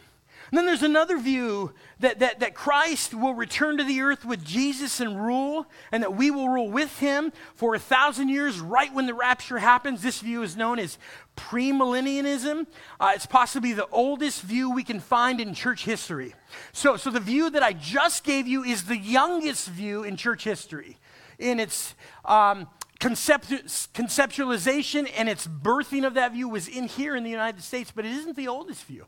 [0.50, 4.42] And then there's another view that, that, that Christ will return to the earth with
[4.44, 8.90] Jesus and rule, and that we will rule with him for a thousand years right
[8.94, 10.00] when the rapture happens.
[10.02, 10.96] This view is known as
[11.36, 12.66] premillennialism.
[12.98, 16.34] Uh, it's possibly the oldest view we can find in church history.
[16.72, 20.44] So, so the view that I just gave you is the youngest view in church
[20.44, 20.96] history.
[21.38, 27.30] In its um, conceptualization and its birthing of that view was in here in the
[27.30, 29.04] United States, but it isn't the oldest view.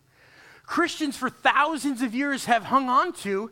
[0.70, 3.50] Christians for thousands of years have hung on to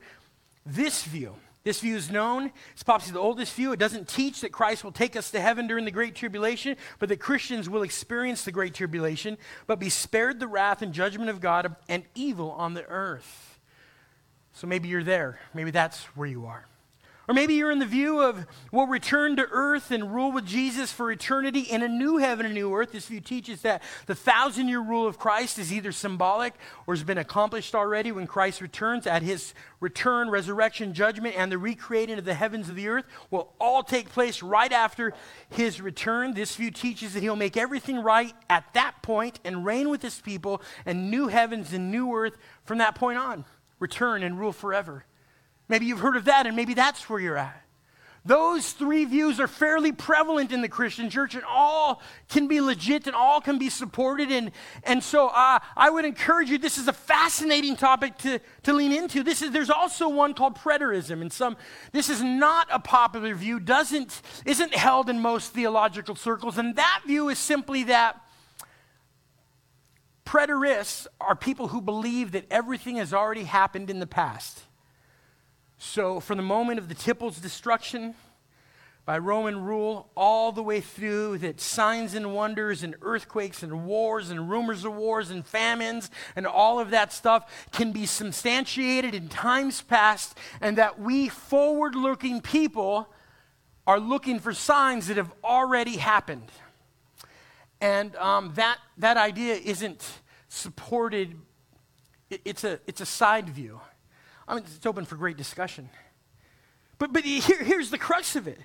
[0.64, 1.34] this view.
[1.64, 2.52] This view is known.
[2.72, 3.72] It's possibly the oldest view.
[3.72, 7.08] It doesn't teach that Christ will take us to heaven during the Great Tribulation, but
[7.08, 11.40] that Christians will experience the Great Tribulation, but be spared the wrath and judgment of
[11.40, 13.58] God and evil on the earth.
[14.52, 15.40] So maybe you're there.
[15.52, 16.67] Maybe that's where you are.
[17.28, 20.90] Or maybe you're in the view of we'll return to earth and rule with Jesus
[20.90, 22.92] for eternity in a new heaven and new earth.
[22.92, 26.54] This view teaches that the thousand year rule of Christ is either symbolic
[26.86, 29.06] or has been accomplished already when Christ returns.
[29.06, 33.52] At his return, resurrection, judgment, and the recreating of the heavens of the earth will
[33.60, 35.12] all take place right after
[35.50, 36.32] his return.
[36.32, 40.18] This view teaches that he'll make everything right at that point and reign with his
[40.18, 43.44] people and new heavens and new earth from that point on.
[43.80, 45.04] Return and rule forever.
[45.68, 47.64] Maybe you've heard of that, and maybe that's where you're at.
[48.24, 53.06] Those three views are fairly prevalent in the Christian church, and all can be legit
[53.06, 54.30] and all can be supported.
[54.30, 54.50] And,
[54.84, 58.92] and so uh, I would encourage you, this is a fascinating topic to, to lean
[58.92, 59.22] into.
[59.22, 61.22] This is, there's also one called preterism.
[61.22, 61.56] And some,
[61.92, 66.58] this is not a popular view, doesn't, isn't held in most theological circles.
[66.58, 68.20] And that view is simply that
[70.26, 74.64] preterists are people who believe that everything has already happened in the past.
[75.78, 78.14] So, from the moment of the temple's destruction
[79.06, 84.28] by Roman rule, all the way through that signs and wonders and earthquakes and wars
[84.30, 89.28] and rumors of wars and famines and all of that stuff can be substantiated in
[89.28, 93.08] times past, and that we forward looking people
[93.86, 96.50] are looking for signs that have already happened.
[97.80, 100.04] And um, that, that idea isn't
[100.48, 101.36] supported,
[102.28, 103.80] it, it's, a, it's a side view.
[104.48, 105.90] I mean, it's open for great discussion.
[106.98, 108.58] But, but here, here's the crux of it.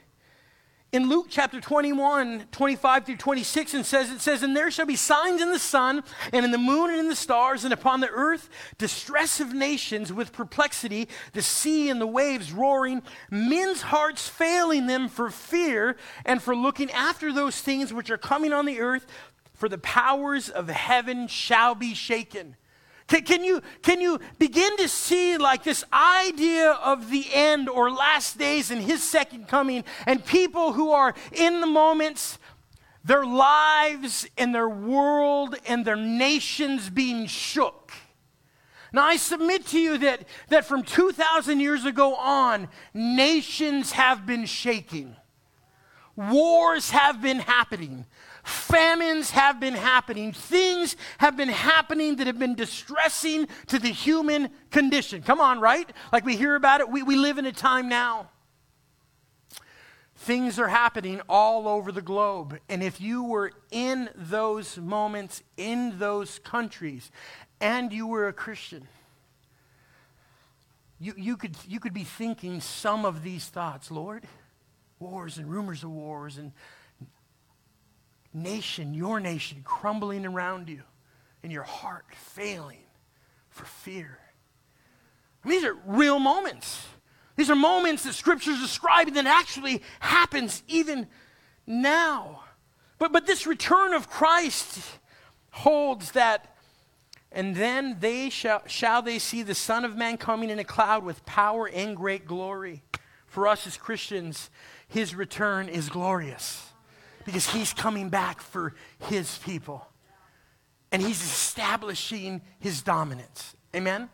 [0.93, 4.95] In Luke chapter 21, 25 through 26, and says, it says, And there shall be
[4.95, 8.11] signs in the sun, and in the moon, and in the stars, and upon the
[8.11, 14.85] earth distress of nations with perplexity, the sea and the waves roaring, men's hearts failing
[14.85, 19.07] them for fear, and for looking after those things which are coming on the earth,
[19.53, 22.55] for the powers of heaven shall be shaken.
[23.13, 27.91] Can, can, you, can you begin to see like this idea of the end or
[27.91, 32.39] last days and his second coming and people who are in the moments,
[33.03, 37.91] their lives and their world and their nations being shook?
[38.91, 44.47] Now, I submit to you that, that from 2,000 years ago on, nations have been
[44.47, 45.15] shaking.
[46.15, 48.07] Wars have been happening.
[48.43, 50.33] Famines have been happening.
[50.33, 55.21] Things have been happening that have been distressing to the human condition.
[55.21, 55.89] Come on, right?
[56.11, 56.89] Like we hear about it.
[56.89, 58.29] We, we live in a time now.
[60.15, 62.59] Things are happening all over the globe.
[62.67, 67.11] And if you were in those moments, in those countries,
[67.61, 68.87] and you were a Christian,
[70.99, 74.25] you, you, could, you could be thinking some of these thoughts Lord,
[74.99, 76.51] wars and rumors of wars and
[78.33, 80.81] nation, your nation, crumbling around you,
[81.43, 82.83] and your heart failing
[83.49, 84.19] for fear.
[85.43, 86.85] I mean, these are real moments.
[87.35, 91.07] These are moments that Scripture is describing that actually happens even
[91.65, 92.43] now.
[92.99, 94.79] But, but this return of Christ
[95.51, 96.55] holds that,
[97.31, 101.03] and then they shall, shall they see the Son of Man coming in a cloud
[101.03, 102.83] with power and great glory.
[103.25, 104.51] For us as Christians,
[104.87, 106.72] his return is glorious
[107.25, 108.73] because he's coming back for
[109.07, 109.87] his people.
[110.91, 113.55] And he's establishing his dominance.
[113.75, 114.09] Amen?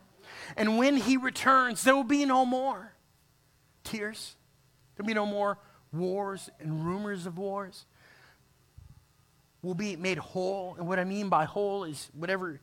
[0.56, 2.92] And when he returns, there will be no more
[3.84, 4.36] tears.
[4.96, 5.58] There'll be no more
[5.92, 7.84] wars and rumors of wars.
[9.62, 10.74] We'll be made whole.
[10.78, 12.60] And what I mean by whole is whatever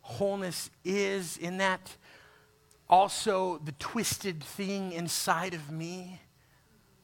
[0.00, 1.96] wholeness is in that.
[2.88, 6.20] Also, the twisted thing inside of me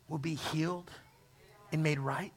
[0.08, 0.90] will be healed
[1.72, 2.32] and made right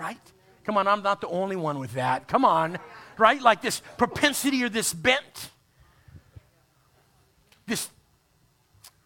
[0.00, 0.32] right?
[0.64, 2.26] Come on, I'm not the only one with that.
[2.26, 2.78] Come on,
[3.18, 3.40] right?
[3.40, 5.50] Like this propensity or this bent,
[7.66, 7.90] this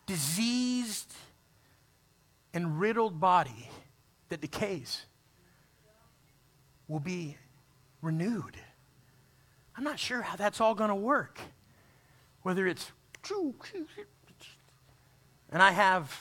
[0.06, 1.12] diseased
[2.52, 3.68] and riddled body
[4.28, 5.04] that decays
[6.86, 7.36] will be
[8.00, 8.56] renewed.
[9.76, 11.40] I'm not sure how that's all going to work.
[12.42, 12.92] Whether it's,
[15.50, 16.16] and I have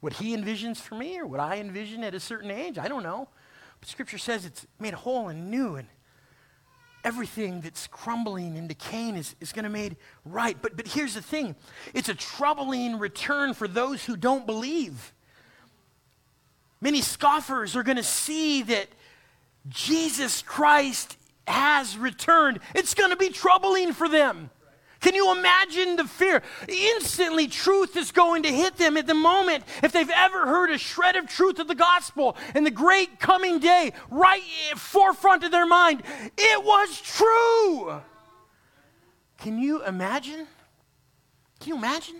[0.00, 3.02] what he envisions for me or what I envision at a certain age, I don't
[3.02, 3.28] know.
[3.80, 5.88] But Scripture says it's made whole and new, and
[7.04, 10.56] everything that's crumbling and decaying is, is going to made right.
[10.60, 11.54] But, but here's the thing
[11.94, 15.12] it's a troubling return for those who don't believe.
[16.80, 18.88] Many scoffers are going to see that
[19.68, 22.60] Jesus Christ has returned.
[22.74, 24.50] It's going to be troubling for them.
[25.00, 26.42] Can you imagine the fear?
[26.68, 29.64] Instantly, truth is going to hit them at the moment.
[29.82, 33.60] If they've ever heard a shred of truth of the gospel in the great coming
[33.60, 34.42] day, right
[34.76, 36.02] forefront of their mind,
[36.36, 38.00] it was true.
[39.38, 40.46] Can you imagine?
[41.60, 42.16] Can you imagine?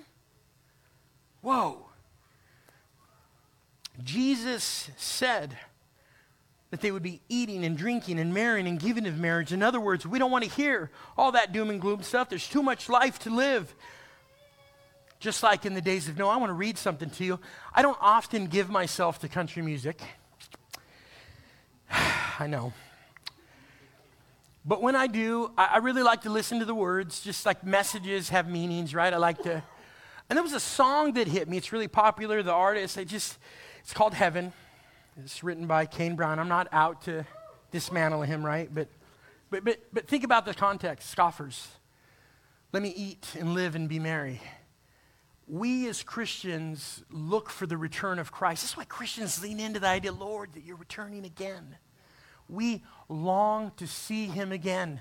[1.43, 1.87] Whoa.
[4.03, 5.59] Jesus said,
[6.71, 9.53] that they would be eating and drinking and marrying and giving of marriage.
[9.53, 12.29] In other words, we don't want to hear all that doom and gloom stuff.
[12.29, 13.75] There's too much life to live.
[15.19, 17.41] Just like in the days of Noah, I want to read something to you.
[17.75, 20.01] I don't often give myself to country music.
[21.91, 22.73] I know.
[24.65, 27.65] But when I do, I, I really like to listen to the words, just like
[27.65, 29.13] messages have meanings, right?
[29.13, 29.63] I like to.
[30.29, 31.57] And there was a song that hit me.
[31.57, 32.43] It's really popular.
[32.43, 33.37] The artist, I just,
[33.81, 34.53] it's called Heaven.
[35.17, 36.39] It's written by Kane Brown.
[36.39, 37.27] I'm not out to
[37.71, 38.73] dismantle him, right?
[38.73, 38.89] But,
[39.51, 41.69] but, but, but think about the context scoffers.
[42.73, 44.41] Let me eat and live and be merry.
[45.49, 48.63] We as Christians look for the return of Christ.
[48.63, 51.77] That's why Christians lean into the idea, Lord, that you're returning again.
[52.49, 55.01] We long to see him again.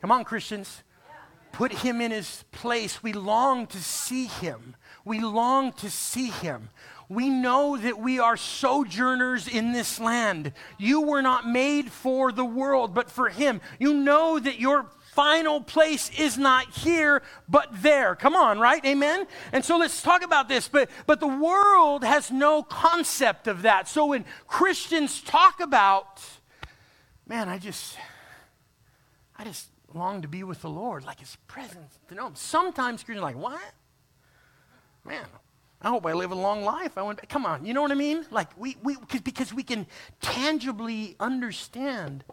[0.00, 0.82] Come on, Christians.
[1.52, 3.00] Put him in his place.
[3.04, 4.74] We long to see him.
[5.04, 6.70] We long to see him
[7.08, 10.52] we know that we are sojourners in this land.
[10.78, 13.60] You were not made for the world, but for Him.
[13.78, 18.16] You know that your final place is not here, but there.
[18.16, 18.84] Come on, right?
[18.84, 19.26] Amen?
[19.52, 20.66] And so let's talk about this.
[20.66, 23.86] But, but the world has no concept of that.
[23.88, 26.22] So when Christians talk about,
[27.26, 27.96] man, I just,
[29.36, 32.34] I just long to be with the Lord, like His presence, to know Him.
[32.34, 33.60] Sometimes Christians are like, what?
[35.04, 35.26] Man,
[35.84, 36.96] I hope I live a long life.
[36.96, 38.24] I went, come on, you know what I mean?
[38.30, 39.86] Like we, we because we can
[40.22, 42.24] tangibly understand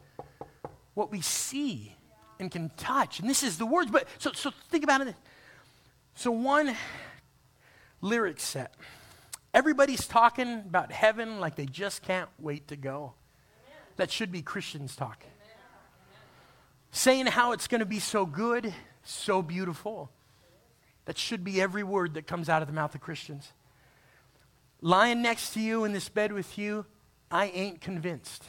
[0.93, 1.95] what we see
[2.39, 3.20] and can touch.
[3.20, 3.91] And this is the words.
[3.91, 5.16] But so, so think about it.
[6.16, 6.76] So one
[7.99, 8.74] lyric set.
[9.54, 13.16] Everybody's talking about heaven like they just can't wait to go.
[13.97, 15.26] That should be Christians talk.
[16.91, 18.74] Saying how it's going to be so good,
[19.04, 20.10] so beautiful.
[21.06, 23.52] That should be every word that comes out of the mouth of Christians.
[24.82, 26.86] Lying next to you in this bed with you,
[27.30, 28.43] I ain't convinced.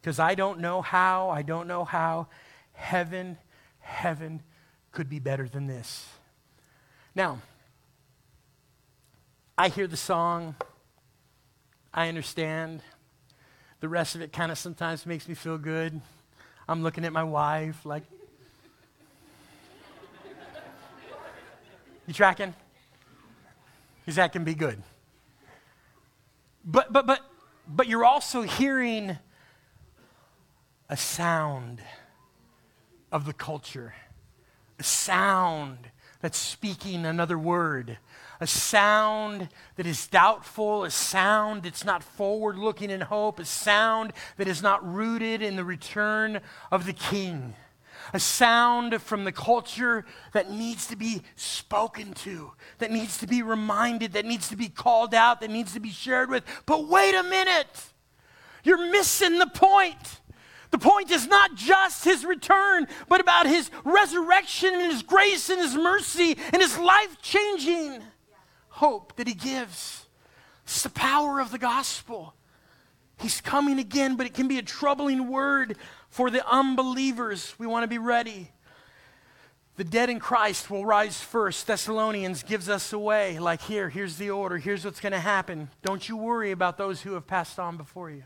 [0.00, 2.28] Because I don't know how, I don't know how
[2.72, 3.38] heaven,
[3.80, 4.42] heaven
[4.92, 6.06] could be better than this.
[7.14, 7.40] Now,
[9.58, 10.54] I hear the song,
[11.92, 12.82] I understand.
[13.80, 16.00] The rest of it kind of sometimes makes me feel good.
[16.68, 18.04] I'm looking at my wife like,
[22.10, 22.54] You tracking?
[24.00, 24.82] Because that can be good.
[26.64, 27.20] But, but, but,
[27.68, 29.16] but you're also hearing
[30.88, 31.80] a sound
[33.12, 33.94] of the culture,
[34.80, 35.86] a sound
[36.20, 37.98] that's speaking another word,
[38.40, 44.12] a sound that is doubtful, a sound that's not forward looking in hope, a sound
[44.36, 46.40] that is not rooted in the return
[46.72, 47.54] of the king
[48.12, 53.42] a sound from the culture that needs to be spoken to, that needs to be
[53.42, 56.44] reminded, that needs to be called out, that needs to be shared with.
[56.66, 57.84] But wait a minute,
[58.64, 60.20] you're missing the point.
[60.70, 65.60] The point is not just his return, but about his resurrection and his grace and
[65.60, 68.02] his mercy and his life changing
[68.68, 70.06] hope that he gives.
[70.64, 72.34] It's the power of the gospel.
[73.18, 75.76] He's coming again, but it can be a troubling word
[76.10, 77.54] for the unbelievers.
[77.58, 78.50] We want to be ready.
[79.76, 81.66] The dead in Christ will rise first.
[81.66, 83.38] Thessalonians gives us away.
[83.38, 84.58] Like, here, here's the order.
[84.58, 85.70] Here's what's going to happen.
[85.82, 88.24] Don't you worry about those who have passed on before you.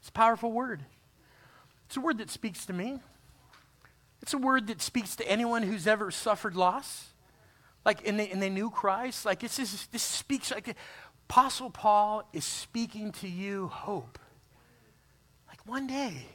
[0.00, 0.84] It's a powerful word.
[1.86, 3.00] It's a word that speaks to me.
[4.22, 7.08] It's a word that speaks to anyone who's ever suffered loss.
[7.84, 9.26] Like, and they, and they knew Christ.
[9.26, 10.74] Like, this, is, this speaks like
[11.28, 14.18] Apostle Paul is speaking to you hope.
[15.48, 16.26] Like one day,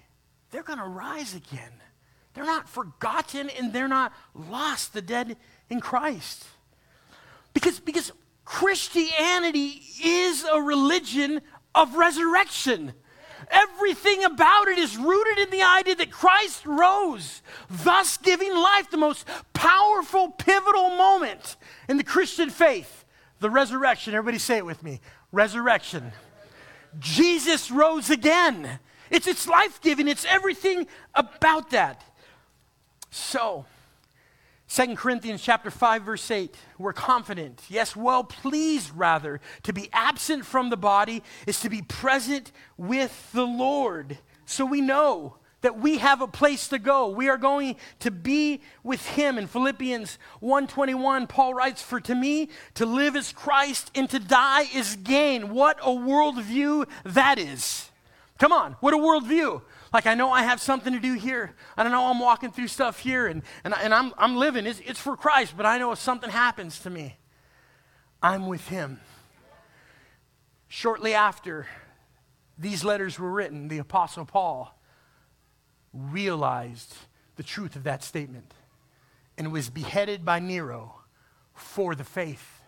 [0.52, 1.72] they're going to rise again.
[2.34, 5.38] They're not forgotten and they're not lost, the dead
[5.70, 6.46] in Christ.
[7.54, 8.12] Because, because
[8.46, 11.42] Christianity is a religion
[11.74, 12.94] of resurrection.
[13.50, 18.98] Everything about it is rooted in the idea that Christ rose, thus giving life the
[18.98, 21.56] most powerful, pivotal moment
[21.88, 23.06] in the Christian faith.
[23.40, 24.16] The resurrection.
[24.16, 25.00] Everybody say it with me.
[25.32, 26.12] Resurrection.
[27.00, 28.80] Jesus rose again.
[29.10, 32.04] It's, it's life giving, it's everything about that.
[33.10, 33.66] So,
[34.70, 40.46] 2 Corinthians chapter 5 verse 8 we're confident yes well pleased rather to be absent
[40.46, 45.98] from the body is to be present with the Lord so we know that we
[45.98, 47.10] have a place to go.
[47.10, 49.38] We are going to be with him.
[49.38, 54.70] In Philippians 1:21, Paul writes, "For to me to live is Christ and to die
[54.74, 57.87] is gain." What a worldview that is.
[58.38, 59.62] Come on, what a worldview.
[59.94, 61.56] Like I know I have something to do here.
[61.76, 64.66] I don't know I'm walking through stuff here and, and, and I'm, I'm living.
[64.66, 67.18] It's, it's for Christ, but I know if something happens to me,
[68.22, 69.00] I'm with him.
[70.68, 71.68] Shortly after
[72.58, 74.78] these letters were written, the Apostle Paul
[75.94, 76.96] realized
[77.38, 78.54] the truth of that statement
[79.38, 80.96] and was beheaded by Nero
[81.54, 82.62] for the faith.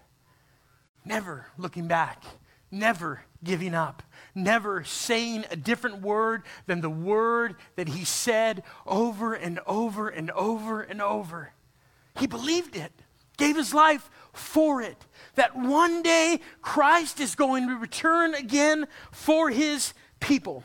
[1.03, 2.23] Never looking back,
[2.71, 4.03] never giving up,
[4.35, 10.29] never saying a different word than the word that he said over and over and
[10.31, 11.53] over and over.
[12.17, 12.91] He believed it,
[13.37, 15.05] gave his life for it.
[15.35, 20.63] That one day Christ is going to return again for his people.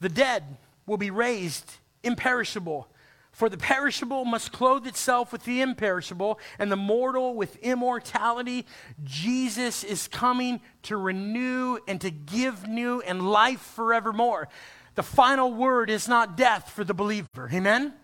[0.00, 0.56] The dead
[0.86, 2.88] will be raised imperishable.
[3.32, 8.66] For the perishable must clothe itself with the imperishable, and the mortal with immortality.
[9.02, 14.48] Jesus is coming to renew and to give new and life forevermore.
[14.96, 17.50] The final word is not death for the believer.
[17.52, 17.94] Amen?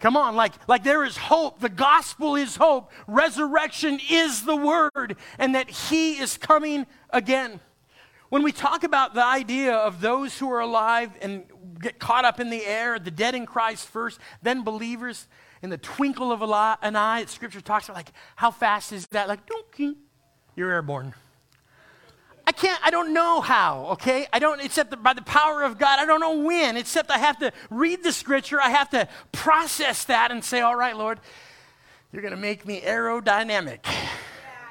[0.00, 1.60] Come on, like, like there is hope.
[1.60, 2.90] The gospel is hope.
[3.06, 7.60] Resurrection is the word, and that he is coming again.
[8.28, 11.44] When we talk about the idea of those who are alive and
[11.80, 15.26] get caught up in the air, the dead in Christ first, then believers
[15.62, 19.28] in the twinkle of an eye, Scripture talks about like how fast is that?
[19.28, 19.96] Like, donkey,
[20.56, 21.14] you're airborne.
[22.46, 24.26] I can't, I don't know how, okay?
[24.32, 27.38] I don't, except by the power of God, I don't know when, except I have
[27.40, 31.20] to read the scripture, I have to process that and say, all right, Lord,
[32.10, 33.80] you're gonna make me aerodynamic.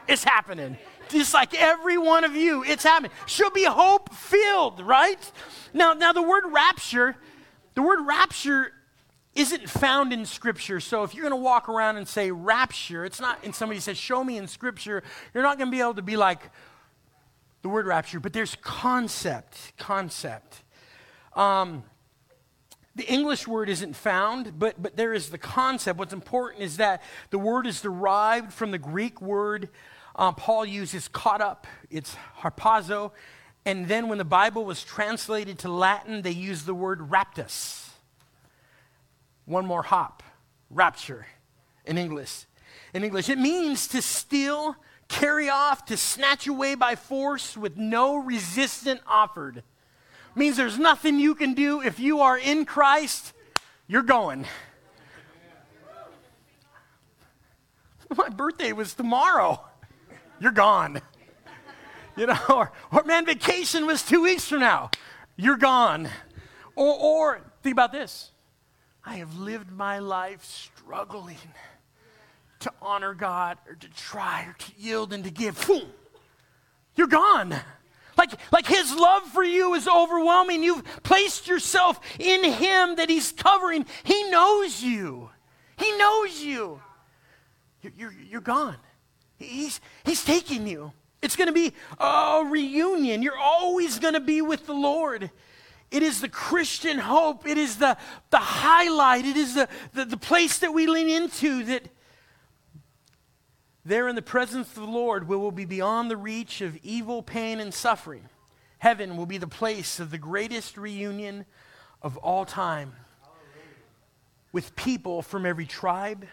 [0.07, 0.77] It's happening
[1.09, 3.11] just like every one of you, it's happening.
[3.25, 5.31] She'll be hope filled, right?
[5.73, 7.15] Now, now the word rapture,
[7.75, 8.71] the word rapture
[9.35, 10.79] isn't found in Scripture.
[10.79, 13.97] So if you're going to walk around and say rapture, it's not, and somebody says,
[13.97, 15.03] show me in Scripture,
[15.33, 16.49] you're not going to be able to be like
[17.61, 20.63] the word rapture, but there's concept, concept.
[21.35, 21.83] Um,
[22.95, 25.99] the English word isn't found, but, but there is the concept.
[25.99, 29.69] What's important is that the word is derived from the Greek word
[30.17, 33.11] um, Paul uses caught up, it's harpazo.
[33.65, 37.89] And then when the Bible was translated to Latin, they used the word raptus.
[39.45, 40.23] One more hop,
[40.69, 41.27] rapture
[41.85, 42.45] in English.
[42.93, 44.75] In English, it means to steal,
[45.07, 49.63] carry off, to snatch away by force with no resistance offered.
[50.35, 53.33] means there's nothing you can do if you are in Christ,
[53.87, 54.45] you're going.
[58.15, 59.61] My birthday was tomorrow
[60.39, 61.01] you're gone.
[62.15, 64.91] You know, or, or man, vacation was two weeks from now.
[65.35, 66.09] You're gone.
[66.75, 68.31] Or, or think about this
[69.05, 71.37] I have lived my life struggling
[72.59, 75.69] to honor God or to try or to yield and to give.
[76.95, 77.55] You're gone.
[78.17, 80.63] Like, like his love for you is overwhelming.
[80.63, 83.85] You've placed yourself in him that he's covering.
[84.03, 85.29] He knows you.
[85.77, 86.81] He knows you.
[87.81, 88.77] You're, you're, you're gone.
[89.37, 90.91] He's, he's taking you.
[91.21, 93.21] It's going to be a reunion.
[93.21, 95.31] You're always going to be with the Lord.
[95.89, 97.47] It is the Christian hope.
[97.47, 97.97] It is the,
[98.29, 99.25] the highlight.
[99.25, 101.89] It is the, the, the place that we lean into that
[103.85, 107.23] there in the presence of the Lord we will be beyond the reach of evil,
[107.23, 108.23] pain, and suffering.
[108.79, 111.45] Heaven will be the place of the greatest reunion
[112.01, 112.93] of all time
[114.51, 116.27] with people from every tribe,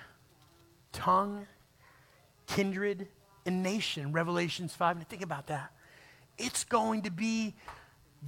[0.93, 1.47] tongue,
[2.47, 3.09] kindred,
[3.47, 4.13] and nation.
[4.13, 4.97] Revelations 5.
[4.97, 5.73] And think about that.
[6.39, 7.55] It's going to be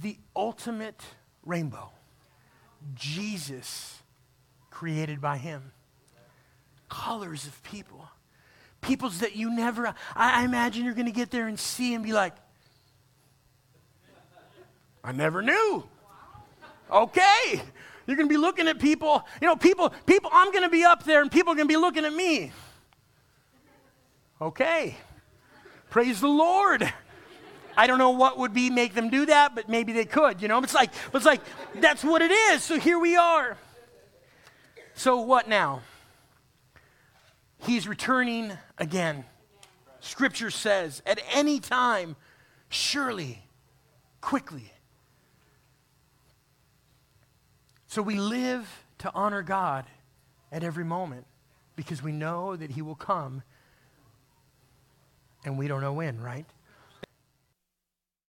[0.01, 1.01] the ultimate
[1.45, 1.91] rainbow.
[2.93, 3.99] Jesus
[4.69, 5.71] created by him.
[6.89, 8.07] Colors of people.
[8.81, 12.03] Peoples that you never, I, I imagine you're going to get there and see and
[12.03, 12.33] be like,
[15.03, 15.83] I never knew.
[16.91, 17.61] Okay.
[18.05, 20.83] You're going to be looking at people, you know, people, people, I'm going to be
[20.85, 22.51] up there and people are going to be looking at me.
[24.41, 24.95] Okay.
[25.89, 26.91] Praise the Lord.
[27.75, 30.47] I don't know what would be make them do that, but maybe they could, you
[30.47, 30.57] know.
[30.59, 31.41] It's like, it's like
[31.75, 32.63] that's what it is.
[32.63, 33.57] So here we are.
[34.95, 35.81] So what now?
[37.59, 39.25] He's returning again.
[39.99, 42.15] Scripture says, at any time,
[42.69, 43.43] surely,
[44.21, 44.71] quickly.
[47.87, 49.85] So we live to honor God
[50.51, 51.25] at every moment
[51.75, 53.43] because we know that He will come
[55.47, 56.45] and we don't know when, right?